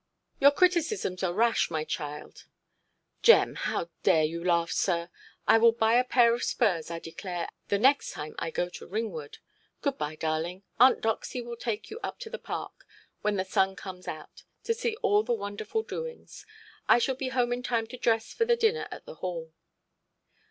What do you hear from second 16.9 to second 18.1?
shall be home in time to